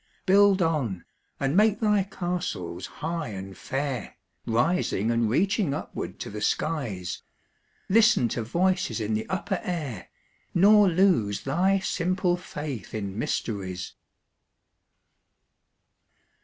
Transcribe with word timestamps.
Build 0.25 0.63
on, 0.63 1.05
and 1.39 1.55
make 1.55 1.79
thy 1.79 2.01
castles 2.01 2.87
high 3.05 3.27
and 3.27 3.55
fair, 3.55 4.17
Rising 4.47 5.11
and 5.11 5.29
reaching 5.29 5.75
upward 5.75 6.17
to 6.21 6.31
the 6.31 6.41
skies; 6.41 7.21
Listen 7.87 8.27
to 8.29 8.41
voices 8.41 8.99
in 8.99 9.13
the 9.13 9.29
upper 9.29 9.59
air, 9.61 10.09
Nor 10.55 10.89
lose 10.89 11.41
thy 11.43 11.77
simple 11.77 12.35
faith 12.35 12.95
in 12.95 13.19
mysteries. 13.19 13.93